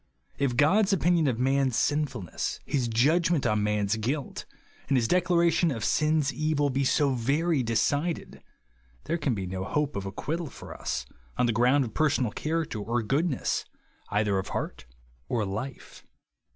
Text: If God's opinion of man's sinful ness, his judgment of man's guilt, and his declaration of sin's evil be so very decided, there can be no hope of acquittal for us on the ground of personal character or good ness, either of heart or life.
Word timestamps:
If 0.39 0.55
God's 0.57 0.91
opinion 0.93 1.27
of 1.27 1.37
man's 1.37 1.75
sinful 1.75 2.23
ness, 2.23 2.59
his 2.65 2.87
judgment 2.87 3.45
of 3.45 3.59
man's 3.59 3.97
guilt, 3.97 4.45
and 4.87 4.97
his 4.97 5.07
declaration 5.07 5.69
of 5.69 5.85
sin's 5.85 6.33
evil 6.33 6.71
be 6.71 6.83
so 6.83 7.11
very 7.13 7.61
decided, 7.61 8.41
there 9.03 9.19
can 9.19 9.35
be 9.35 9.45
no 9.45 9.63
hope 9.63 9.95
of 9.95 10.07
acquittal 10.07 10.47
for 10.49 10.73
us 10.73 11.05
on 11.37 11.45
the 11.45 11.53
ground 11.53 11.85
of 11.85 11.93
personal 11.93 12.31
character 12.31 12.79
or 12.79 13.03
good 13.03 13.29
ness, 13.29 13.63
either 14.09 14.39
of 14.39 14.47
heart 14.47 14.87
or 15.29 15.45
life. 15.45 16.03